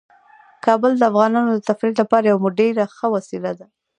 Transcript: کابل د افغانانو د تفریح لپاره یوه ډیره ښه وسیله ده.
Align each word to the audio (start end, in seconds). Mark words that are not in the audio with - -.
کابل 0.65 0.91
د 0.97 1.03
افغانانو 1.11 1.49
د 1.53 1.59
تفریح 1.69 1.95
لپاره 2.01 2.25
یوه 2.31 2.47
ډیره 2.59 2.83
ښه 2.95 3.07
وسیله 3.15 3.51
ده. 3.59 3.67